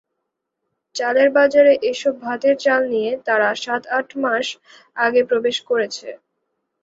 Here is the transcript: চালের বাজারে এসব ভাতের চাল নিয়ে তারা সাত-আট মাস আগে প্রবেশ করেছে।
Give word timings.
চালের 0.95 1.29
বাজারে 1.37 1.73
এসব 1.91 2.13
ভাতের 2.21 2.55
চাল 2.59 2.81
নিয়ে 2.93 3.11
তারা 3.27 3.47
সাত-আট 3.63 4.07
মাস 4.23 4.47
আগে 4.97 5.21
প্রবেশ 5.29 5.57
করেছে। 5.69 6.07